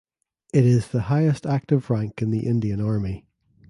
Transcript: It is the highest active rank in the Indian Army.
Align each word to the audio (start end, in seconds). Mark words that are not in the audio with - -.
It 0.51 0.65
is 0.65 0.87
the 0.87 1.01
highest 1.01 1.45
active 1.45 1.91
rank 1.91 2.23
in 2.23 2.31
the 2.31 2.47
Indian 2.47 2.81
Army. 2.81 3.27